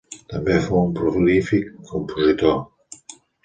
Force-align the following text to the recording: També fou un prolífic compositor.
També 0.31 0.55
fou 0.63 0.79
un 0.85 0.95
prolífic 0.95 1.69
compositor. 1.93 2.61